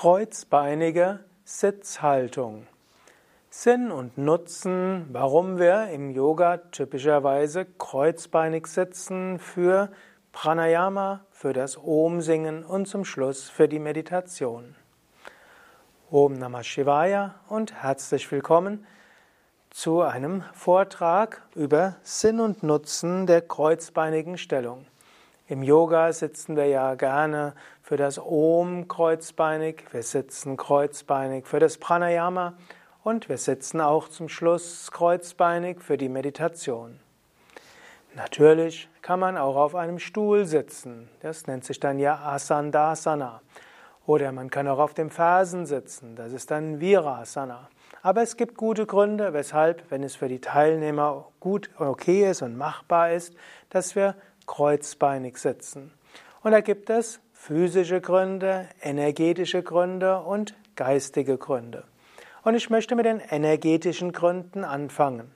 Kreuzbeinige 0.00 1.20
Sitzhaltung. 1.44 2.66
Sinn 3.50 3.90
und 3.90 4.16
Nutzen, 4.16 5.06
warum 5.12 5.58
wir 5.58 5.90
im 5.90 6.10
Yoga 6.10 6.56
typischerweise 6.56 7.66
kreuzbeinig 7.66 8.66
sitzen 8.66 9.38
für 9.38 9.92
Pranayama, 10.32 11.26
für 11.30 11.52
das 11.52 11.76
Om-Singen 11.76 12.64
und 12.64 12.86
zum 12.86 13.04
Schluss 13.04 13.50
für 13.50 13.68
die 13.68 13.78
Meditation. 13.78 14.74
Om 16.10 16.32
Namah 16.32 16.62
Shivaya 16.62 17.34
und 17.50 17.74
herzlich 17.82 18.32
willkommen 18.32 18.86
zu 19.68 20.00
einem 20.00 20.44
Vortrag 20.54 21.42
über 21.54 21.96
Sinn 22.04 22.40
und 22.40 22.62
Nutzen 22.62 23.26
der 23.26 23.42
kreuzbeinigen 23.42 24.38
Stellung. 24.38 24.86
Im 25.50 25.64
Yoga 25.64 26.12
sitzen 26.12 26.54
wir 26.54 26.66
ja 26.66 26.94
gerne 26.94 27.54
für 27.82 27.96
das 27.96 28.20
Om 28.24 28.86
kreuzbeinig, 28.86 29.82
wir 29.90 30.04
sitzen 30.04 30.56
kreuzbeinig 30.56 31.44
für 31.44 31.58
das 31.58 31.76
Pranayama 31.76 32.54
und 33.02 33.28
wir 33.28 33.36
sitzen 33.36 33.80
auch 33.80 34.06
zum 34.06 34.28
Schluss 34.28 34.92
kreuzbeinig 34.92 35.80
für 35.80 35.98
die 35.98 36.08
Meditation. 36.08 37.00
Natürlich 38.14 38.88
kann 39.02 39.18
man 39.18 39.36
auch 39.36 39.56
auf 39.56 39.74
einem 39.74 39.98
Stuhl 39.98 40.44
sitzen. 40.44 41.08
Das 41.18 41.48
nennt 41.48 41.64
sich 41.64 41.80
dann 41.80 41.98
ja 41.98 42.20
Asandasana. 42.20 43.40
Oder 44.06 44.30
man 44.30 44.50
kann 44.50 44.68
auch 44.68 44.78
auf 44.78 44.94
dem 44.94 45.10
Fersen 45.10 45.66
sitzen. 45.66 46.14
Das 46.14 46.32
ist 46.32 46.52
dann 46.52 46.78
Virasana. 46.78 47.68
Aber 48.02 48.22
es 48.22 48.36
gibt 48.36 48.56
gute 48.56 48.86
Gründe, 48.86 49.32
weshalb, 49.32 49.90
wenn 49.90 50.04
es 50.04 50.14
für 50.14 50.28
die 50.28 50.40
Teilnehmer 50.40 51.26
gut 51.40 51.70
okay 51.76 52.30
ist 52.30 52.40
und 52.40 52.56
machbar 52.56 53.10
ist, 53.10 53.34
dass 53.68 53.96
wir 53.96 54.14
kreuzbeinig 54.50 55.38
sitzen. 55.38 55.92
Und 56.42 56.50
da 56.50 56.60
gibt 56.60 56.90
es 56.90 57.20
physische 57.32 58.00
Gründe, 58.00 58.68
energetische 58.82 59.62
Gründe 59.62 60.18
und 60.22 60.56
geistige 60.74 61.38
Gründe. 61.38 61.84
Und 62.42 62.56
ich 62.56 62.68
möchte 62.68 62.96
mit 62.96 63.06
den 63.06 63.20
energetischen 63.20 64.10
Gründen 64.10 64.64
anfangen. 64.64 65.30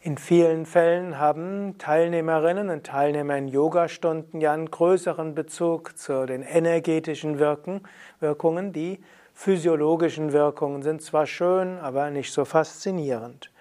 In 0.00 0.16
vielen 0.16 0.64
Fällen 0.64 1.18
haben 1.18 1.76
Teilnehmerinnen 1.76 2.70
und 2.70 2.86
Teilnehmer 2.86 3.36
in 3.36 3.48
Yogastunden 3.48 4.40
ja 4.40 4.54
einen 4.54 4.70
größeren 4.70 5.34
Bezug 5.34 5.98
zu 5.98 6.24
den 6.24 6.42
energetischen 6.42 7.38
Wirken, 7.38 7.82
Wirkungen. 8.18 8.72
Die 8.72 8.98
physiologischen 9.34 10.32
Wirkungen 10.32 10.82
sind 10.82 11.02
zwar 11.02 11.26
schön, 11.26 11.78
aber 11.78 12.10
nicht 12.10 12.32
so 12.32 12.46
faszinierend. 12.46 13.51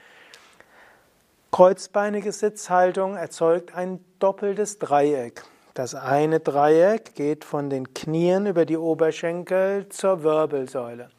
Kreuzbeinige 1.53 2.31
Sitzhaltung 2.31 3.17
erzeugt 3.17 3.75
ein 3.75 3.99
doppeltes 4.19 4.79
Dreieck. 4.79 5.43
Das 5.73 5.95
eine 5.95 6.39
Dreieck 6.39 7.13
geht 7.13 7.43
von 7.43 7.69
den 7.69 7.93
Knien 7.93 8.45
über 8.45 8.65
die 8.65 8.77
Oberschenkel 8.77 9.89
zur 9.89 10.23
Wirbelsäule. 10.23 11.09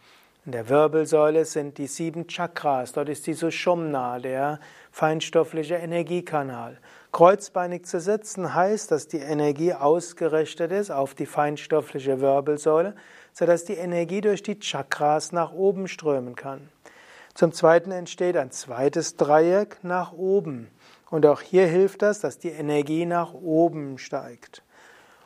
In 0.47 0.53
der 0.53 0.71
Wirbelsäule 0.71 1.45
sind 1.45 1.77
die 1.77 1.87
sieben 1.87 2.29
Chakras, 2.29 2.93
dort 2.93 3.11
ist 3.11 3.27
die 3.27 3.35
Sushumna, 3.35 4.21
der 4.21 4.59
feinstoffliche 4.91 5.75
Energiekanal. 5.75 6.79
Kreuzbeinig 7.13 7.85
zu 7.85 8.01
sitzen 8.01 8.55
heißt, 8.55 8.91
dass 8.91 9.09
die 9.09 9.19
Energie 9.19 9.75
ausgerichtet 9.75 10.73
ist 10.73 10.91
auf 10.91 11.15
die 11.15 11.27
feinstoffliche 11.27 12.23
Wirbelsäule, 12.23 12.95
sodass 13.35 13.67
die 13.67 13.75
Energie 13.75 14.23
durch 14.23 14.43
die 14.43 14.59
Chakras 14.59 15.31
nach 15.33 15.53
oben 15.53 15.89
strömen 15.89 16.37
kann. 16.37 16.71
Zum 17.35 17.53
Zweiten 17.53 17.93
entsteht 17.93 18.37
ein 18.37 18.51
zweites 18.51 19.17
Dreieck 19.17 19.79
nach 19.83 20.13
oben. 20.13 20.71
Und 21.11 21.27
auch 21.27 21.41
hier 21.41 21.67
hilft 21.67 22.03
das, 22.03 22.21
dass 22.21 22.39
die 22.39 22.51
Energie 22.51 23.07
nach 23.07 23.33
oben 23.33 23.99
steigt. 23.99 24.63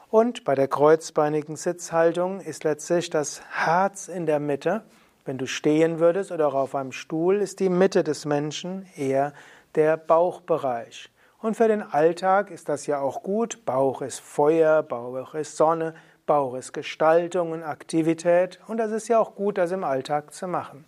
Und 0.09 0.45
bei 0.45 0.55
der 0.55 0.69
kreuzbeinigen 0.69 1.57
Sitzhaltung 1.57 2.41
ist 2.41 2.65
letztlich 2.65 3.11
das 3.11 3.43
Herz 3.51 4.09
in 4.09 4.27
der 4.27 4.39
Mitte. 4.39 4.85
Wenn 5.25 5.39
du 5.39 5.47
stehen 5.47 5.99
würdest 5.99 6.31
oder 6.31 6.49
auch 6.49 6.55
auf 6.55 6.75
einem 6.77 6.93
Stuhl, 6.93 7.37
ist 7.37 7.59
die 7.59 7.69
Mitte 7.69 8.05
des 8.05 8.25
Menschen 8.25 8.87
eher 8.97 9.33
der 9.75 9.97
Bauchbereich. 9.97 11.11
Und 11.41 11.57
für 11.57 11.69
den 11.69 11.83
Alltag 11.83 12.51
ist 12.51 12.69
das 12.69 12.87
ja 12.87 13.01
auch 13.01 13.23
gut. 13.23 13.65
Bauch 13.65 14.01
ist 14.01 14.21
Feuer, 14.21 14.85
Bauch 14.85 15.35
ist 15.35 15.57
Sonne, 15.57 15.95
Bauch 16.25 16.55
ist 16.55 16.73
Gestaltung 16.73 17.51
und 17.51 17.65
Aktivität. 17.65 18.61
Und 18.69 18.79
das 18.79 18.93
ist 18.93 19.09
ja 19.09 19.19
auch 19.19 19.35
gut, 19.35 19.59
das 19.59 19.73
im 19.73 19.85
Alltag 19.85 20.33
zu 20.33 20.47
machen. 20.47 20.85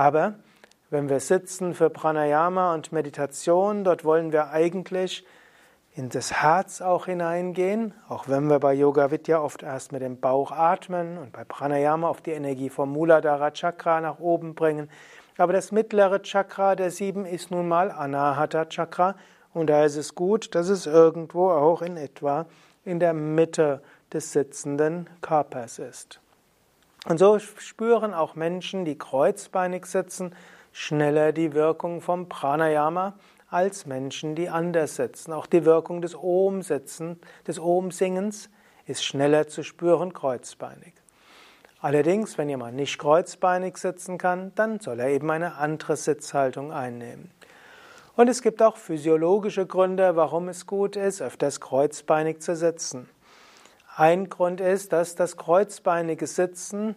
Aber 0.00 0.32
wenn 0.88 1.10
wir 1.10 1.20
sitzen 1.20 1.74
für 1.74 1.90
Pranayama 1.90 2.72
und 2.72 2.90
Meditation, 2.90 3.84
dort 3.84 4.02
wollen 4.02 4.32
wir 4.32 4.48
eigentlich 4.48 5.26
in 5.94 6.08
das 6.08 6.32
Herz 6.40 6.80
auch 6.80 7.04
hineingehen, 7.04 7.92
auch 8.08 8.26
wenn 8.26 8.48
wir 8.48 8.60
bei 8.60 8.72
Yoga 8.72 9.10
Vidya 9.10 9.42
oft 9.42 9.62
erst 9.62 9.92
mit 9.92 10.00
dem 10.00 10.18
Bauch 10.18 10.52
atmen 10.52 11.18
und 11.18 11.32
bei 11.32 11.44
Pranayama 11.44 12.08
auf 12.08 12.22
die 12.22 12.30
Energie 12.30 12.70
vom 12.70 12.90
Muladhara 12.90 13.50
Chakra 13.50 14.00
nach 14.00 14.20
oben 14.20 14.54
bringen. 14.54 14.88
Aber 15.36 15.52
das 15.52 15.70
mittlere 15.70 16.22
Chakra 16.22 16.76
der 16.76 16.90
sieben 16.90 17.26
ist 17.26 17.50
nun 17.50 17.68
mal 17.68 17.90
Anahata 17.90 18.64
Chakra 18.64 19.16
und 19.52 19.68
da 19.68 19.84
ist 19.84 19.96
es 19.96 20.14
gut, 20.14 20.54
dass 20.54 20.70
es 20.70 20.86
irgendwo 20.86 21.50
auch 21.50 21.82
in 21.82 21.98
etwa 21.98 22.46
in 22.86 23.00
der 23.00 23.12
Mitte 23.12 23.82
des 24.14 24.32
sitzenden 24.32 25.10
Körpers 25.20 25.78
ist. 25.78 26.22
Und 27.06 27.18
so 27.18 27.38
spüren 27.38 28.12
auch 28.12 28.34
Menschen, 28.34 28.84
die 28.84 28.98
kreuzbeinig 28.98 29.86
sitzen, 29.86 30.34
schneller 30.72 31.32
die 31.32 31.54
Wirkung 31.54 32.00
vom 32.00 32.28
Pranayama 32.28 33.14
als 33.48 33.86
Menschen, 33.86 34.34
die 34.34 34.48
anders 34.48 34.96
sitzen. 34.96 35.32
Auch 35.32 35.46
die 35.46 35.64
Wirkung 35.64 36.02
des 36.02 36.14
Om-Sitzen, 36.14 37.20
des 37.46 37.58
Om-Singens 37.58 38.50
ist 38.86 39.04
schneller 39.04 39.48
zu 39.48 39.62
spüren 39.62 40.12
kreuzbeinig. 40.12 40.92
Allerdings, 41.80 42.36
wenn 42.36 42.50
jemand 42.50 42.76
nicht 42.76 42.98
kreuzbeinig 42.98 43.78
sitzen 43.78 44.18
kann, 44.18 44.52
dann 44.54 44.80
soll 44.80 45.00
er 45.00 45.08
eben 45.08 45.30
eine 45.30 45.54
andere 45.54 45.96
Sitzhaltung 45.96 46.72
einnehmen. 46.72 47.30
Und 48.16 48.28
es 48.28 48.42
gibt 48.42 48.60
auch 48.60 48.76
physiologische 48.76 49.64
Gründe, 49.64 50.14
warum 50.14 50.48
es 50.48 50.66
gut 50.66 50.96
ist, 50.96 51.22
öfters 51.22 51.60
kreuzbeinig 51.60 52.40
zu 52.40 52.54
sitzen. 52.54 53.08
Ein 54.00 54.30
Grund 54.30 54.62
ist, 54.62 54.94
dass 54.94 55.14
das 55.14 55.36
kreuzbeinige 55.36 56.26
Sitzen 56.26 56.96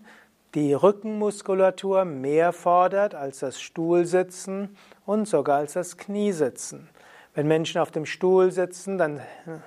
die 0.55 0.73
Rückenmuskulatur 0.73 2.05
mehr 2.05 2.53
fordert 2.53 3.13
als 3.13 3.39
das 3.39 3.59
Stuhlsitzen 3.59 4.77
und 5.05 5.27
sogar 5.27 5.57
als 5.57 5.73
das 5.73 5.97
Kniesitzen. 5.97 6.87
Wenn 7.33 7.49
Menschen 7.49 7.81
auf 7.81 7.91
dem 7.91 8.05
Stuhl 8.05 8.51
sitzen, 8.51 8.97
dann 8.97 9.19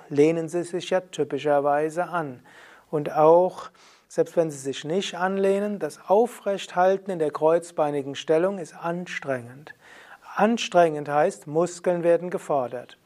lehnen 0.09 0.49
sie 0.49 0.63
sich 0.63 0.89
ja 0.89 0.99
typischerweise 0.99 2.05
an. 2.05 2.41
Und 2.89 3.13
auch, 3.13 3.69
selbst 4.07 4.35
wenn 4.35 4.49
sie 4.49 4.57
sich 4.57 4.83
nicht 4.83 5.13
anlehnen, 5.13 5.77
das 5.77 5.99
Aufrechthalten 6.09 7.11
in 7.11 7.19
der 7.19 7.29
kreuzbeinigen 7.29 8.15
Stellung 8.15 8.57
ist 8.57 8.73
anstrengend. 8.73 9.75
Anstrengend 10.33 11.07
heißt, 11.07 11.45
Muskeln 11.45 12.01
werden 12.01 12.31
gefordert. 12.31 12.97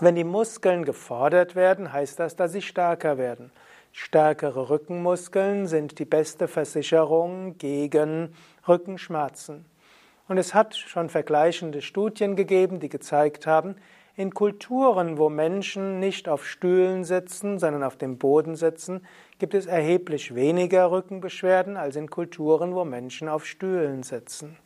Wenn 0.00 0.16
die 0.16 0.24
Muskeln 0.24 0.84
gefordert 0.84 1.54
werden, 1.54 1.92
heißt 1.92 2.18
das, 2.18 2.34
dass 2.34 2.52
sie 2.52 2.62
stärker 2.62 3.16
werden. 3.16 3.52
Stärkere 3.92 4.70
Rückenmuskeln 4.70 5.68
sind 5.68 6.00
die 6.00 6.04
beste 6.04 6.48
Versicherung 6.48 7.56
gegen 7.58 8.34
Rückenschmerzen. 8.66 9.64
Und 10.26 10.38
es 10.38 10.52
hat 10.52 10.74
schon 10.74 11.10
vergleichende 11.10 11.80
Studien 11.80 12.34
gegeben, 12.34 12.80
die 12.80 12.88
gezeigt 12.88 13.46
haben, 13.46 13.76
in 14.16 14.32
Kulturen, 14.32 15.18
wo 15.18 15.28
Menschen 15.28 16.00
nicht 16.00 16.28
auf 16.28 16.46
Stühlen 16.46 17.04
sitzen, 17.04 17.58
sondern 17.58 17.82
auf 17.82 17.96
dem 17.96 18.18
Boden 18.18 18.56
sitzen, 18.56 19.06
gibt 19.38 19.54
es 19.54 19.66
erheblich 19.66 20.34
weniger 20.34 20.90
Rückenbeschwerden 20.90 21.76
als 21.76 21.94
in 21.94 22.10
Kulturen, 22.10 22.74
wo 22.74 22.84
Menschen 22.84 23.28
auf 23.28 23.46
Stühlen 23.46 24.02
sitzen. 24.02 24.56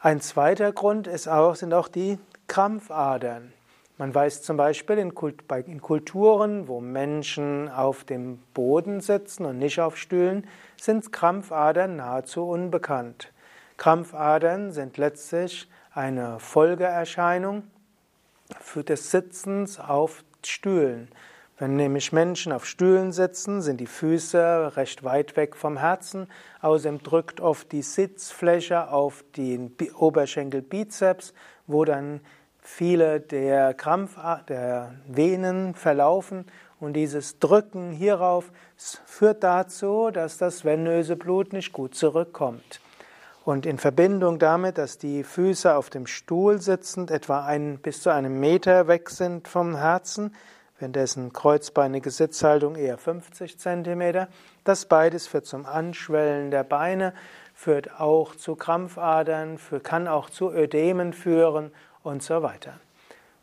Ein 0.00 0.20
zweiter 0.20 0.72
Grund 0.72 1.08
ist 1.08 1.28
auch, 1.28 1.56
sind 1.56 1.74
auch 1.74 1.88
die 1.88 2.18
Krampfadern. 2.48 3.52
Man 3.98 4.14
weiß 4.14 4.42
zum 4.42 4.56
Beispiel 4.56 4.98
in, 4.98 5.14
Kulturen, 5.14 6.66
wo 6.66 6.80
Menschen 6.80 7.68
auf 7.68 8.04
dem 8.04 8.38
Boden 8.54 9.00
sitzen 9.00 9.44
und 9.44 9.58
nicht 9.58 9.80
auf 9.80 9.96
Stühlen, 9.96 10.46
sind 10.80 11.12
Krampfadern 11.12 11.96
nahezu 11.96 12.48
unbekannt. 12.48 13.32
Krampfadern 13.76 14.72
sind 14.72 14.96
letztlich 14.96 15.68
eine 15.92 16.40
Folgeerscheinung 16.40 17.64
für 18.60 18.82
des 18.82 19.10
Sitzens 19.10 19.78
auf 19.78 20.24
Stühlen. 20.44 21.08
Wenn 21.58 21.74
nämlich 21.74 22.12
Menschen 22.12 22.52
auf 22.52 22.66
Stühlen 22.66 23.10
sitzen, 23.10 23.62
sind 23.62 23.80
die 23.80 23.86
Füße 23.86 24.76
recht 24.76 25.02
weit 25.02 25.36
weg 25.36 25.56
vom 25.56 25.76
Herzen. 25.76 26.28
Außerdem 26.60 27.02
drückt 27.02 27.40
oft 27.40 27.72
die 27.72 27.82
Sitzfläche 27.82 28.92
auf 28.92 29.24
den 29.36 29.74
Oberschenkelbizeps, 29.96 31.34
wo 31.66 31.84
dann 31.84 32.20
viele 32.68 33.20
der 33.20 33.74
Krampf, 33.74 34.16
der 34.48 34.92
Venen 35.08 35.74
verlaufen 35.74 36.44
und 36.78 36.92
dieses 36.92 37.38
Drücken 37.38 37.90
hierauf 37.90 38.52
führt 38.76 39.42
dazu, 39.42 40.10
dass 40.12 40.36
das 40.36 40.64
venöse 40.64 41.16
Blut 41.16 41.52
nicht 41.52 41.72
gut 41.72 41.94
zurückkommt. 41.94 42.80
Und 43.44 43.64
in 43.64 43.78
Verbindung 43.78 44.38
damit, 44.38 44.76
dass 44.76 44.98
die 44.98 45.24
Füße 45.24 45.74
auf 45.74 45.88
dem 45.88 46.06
Stuhl 46.06 46.60
sitzend 46.60 47.10
etwa 47.10 47.44
ein, 47.44 47.78
bis 47.78 48.02
zu 48.02 48.10
einem 48.10 48.38
Meter 48.38 48.86
weg 48.86 49.08
sind 49.10 49.48
vom 49.48 49.74
Herzen, 49.74 50.34
währenddessen 50.78 51.32
kreuzbeinige 51.32 52.10
Sitzhaltung 52.10 52.76
eher 52.76 52.98
50 52.98 53.58
cm. 53.58 54.26
Das 54.62 54.84
beides 54.84 55.26
führt 55.26 55.46
zum 55.46 55.64
Anschwellen 55.66 56.50
der 56.50 56.64
Beine, 56.64 57.14
führt 57.54 57.98
auch 57.98 58.36
zu 58.36 58.54
Krampfadern, 58.54 59.58
kann 59.82 60.06
auch 60.06 60.30
zu 60.30 60.52
Ödemen 60.52 61.12
führen 61.12 61.72
und 62.02 62.22
so 62.22 62.42
weiter. 62.42 62.80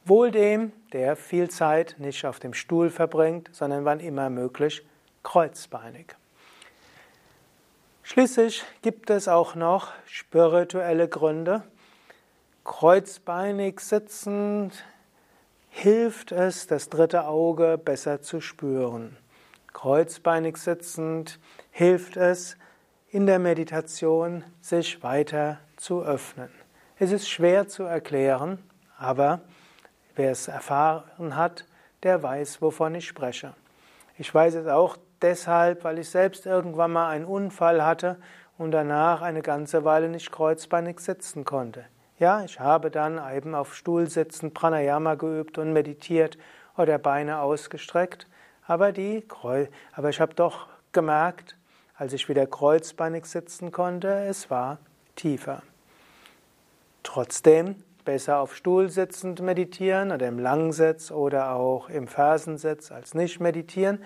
Wohl 0.05 0.31
dem, 0.31 0.71
der 0.93 1.15
viel 1.15 1.49
Zeit 1.49 1.95
nicht 1.97 2.25
auf 2.25 2.39
dem 2.39 2.53
Stuhl 2.53 2.89
verbringt, 2.89 3.49
sondern 3.51 3.85
wann 3.85 3.99
immer 3.99 4.29
möglich 4.29 4.85
kreuzbeinig. 5.23 6.15
Schließlich 8.03 8.63
gibt 8.83 9.09
es 9.09 9.27
auch 9.27 9.55
noch 9.55 9.91
spirituelle 10.05 11.07
Gründe. 11.07 11.63
Kreuzbeinig 12.63 13.79
sitzend 13.79 14.85
hilft 15.69 16.31
es, 16.31 16.67
das 16.67 16.89
dritte 16.89 17.25
Auge 17.25 17.79
besser 17.83 18.21
zu 18.21 18.41
spüren. 18.41 19.17
Kreuzbeinig 19.73 20.57
sitzend 20.57 21.39
hilft 21.71 22.15
es, 22.15 22.57
in 23.09 23.25
der 23.25 23.39
Meditation 23.39 24.43
sich 24.61 25.01
weiter 25.01 25.59
zu 25.75 26.03
öffnen. 26.03 26.49
Es 26.97 27.11
ist 27.11 27.27
schwer 27.27 27.67
zu 27.67 27.83
erklären, 27.83 28.57
aber 28.97 29.41
wer 30.15 30.31
es 30.31 30.47
erfahren 30.47 31.35
hat, 31.35 31.65
der 32.03 32.23
weiß, 32.23 32.61
wovon 32.61 32.95
ich 32.95 33.05
spreche. 33.05 33.53
Ich 34.17 34.33
weiß 34.33 34.55
es 34.55 34.67
auch 34.67 34.95
deshalb, 35.21 35.83
weil 35.83 35.99
ich 35.99 36.09
selbst 36.09 36.45
irgendwann 36.45 36.93
mal 36.93 37.09
einen 37.09 37.25
Unfall 37.25 37.83
hatte 37.83 38.15
und 38.57 38.71
danach 38.71 39.21
eine 39.21 39.41
ganze 39.41 39.83
Weile 39.83 40.07
nicht 40.07 40.31
kreuzbeinig 40.31 41.01
sitzen 41.01 41.43
konnte. 41.43 41.83
Ja, 42.17 42.45
ich 42.45 42.61
habe 42.61 42.89
dann 42.89 43.19
eben 43.35 43.55
auf 43.55 43.75
Stuhl 43.75 44.09
sitzend 44.09 44.53
Pranayama 44.53 45.15
geübt 45.15 45.57
und 45.57 45.73
meditiert 45.73 46.37
oder 46.77 46.97
Beine 46.97 47.39
ausgestreckt, 47.39 48.25
aber, 48.67 48.93
die, 48.93 49.25
aber 49.91 50.09
ich 50.09 50.21
habe 50.21 50.33
doch 50.33 50.67
gemerkt, 50.93 51.57
als 51.97 52.13
ich 52.13 52.29
wieder 52.29 52.47
kreuzbeinig 52.47 53.25
sitzen 53.25 53.73
konnte, 53.73 54.07
es 54.29 54.49
war 54.49 54.77
tiefer. 55.17 55.61
Trotzdem 57.05 57.75
besser 58.03 58.39
auf 58.39 58.55
Stuhl 58.55 58.89
sitzend 58.89 59.39
meditieren 59.39 60.11
oder 60.11 60.27
im 60.27 60.39
Langsitz 60.39 61.11
oder 61.11 61.55
auch 61.55 61.87
im 61.87 62.07
Fersensitz 62.07 62.91
als 62.91 63.13
nicht 63.13 63.39
meditieren. 63.39 63.99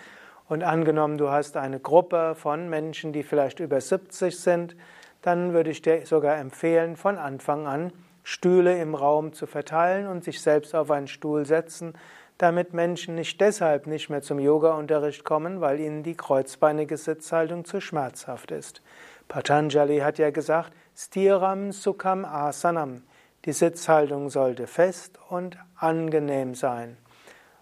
Und 0.49 0.63
angenommen, 0.63 1.17
du 1.17 1.29
hast 1.29 1.55
eine 1.55 1.79
Gruppe 1.79 2.35
von 2.35 2.69
Menschen, 2.69 3.13
die 3.13 3.23
vielleicht 3.23 3.61
über 3.61 3.79
70 3.79 4.37
sind, 4.37 4.75
dann 5.21 5.53
würde 5.53 5.69
ich 5.69 5.81
dir 5.81 6.05
sogar 6.05 6.37
empfehlen, 6.37 6.97
von 6.97 7.17
Anfang 7.17 7.67
an 7.67 7.93
Stühle 8.23 8.79
im 8.81 8.95
Raum 8.95 9.31
zu 9.31 9.47
verteilen 9.47 10.07
und 10.07 10.25
sich 10.25 10.41
selbst 10.41 10.75
auf 10.75 10.91
einen 10.91 11.07
Stuhl 11.07 11.45
setzen, 11.45 11.93
damit 12.37 12.73
Menschen 12.73 13.15
nicht 13.15 13.39
deshalb 13.39 13.87
nicht 13.87 14.09
mehr 14.09 14.21
zum 14.21 14.39
Yoga-Unterricht 14.39 15.23
kommen, 15.23 15.61
weil 15.61 15.79
ihnen 15.79 16.03
die 16.03 16.15
kreuzbeinige 16.15 16.97
Sitzhaltung 16.97 17.63
zu 17.63 17.79
schmerzhaft 17.79 18.51
ist. 18.51 18.81
Patanjali 19.29 19.99
hat 19.99 20.17
ja 20.17 20.31
gesagt, 20.31 20.73
Stiram 21.01 21.71
Sukham 21.71 22.25
Asanam. 22.25 23.03
Die 23.45 23.53
Sitzhaltung 23.53 24.29
sollte 24.29 24.67
fest 24.67 25.17
und 25.29 25.57
angenehm 25.77 26.55
sein. 26.55 26.97